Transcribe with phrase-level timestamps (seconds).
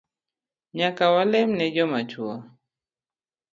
[0.77, 2.35] Nyaka walem ne jomatuo